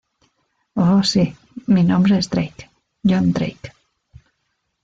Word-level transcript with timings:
Oh 0.85 1.03
sí, 1.03 1.25
mi 1.67 1.83
nombre 1.83 2.17
es 2.17 2.27
Drake, 2.31 2.71
John 3.07 3.31
Drake. 3.33 3.71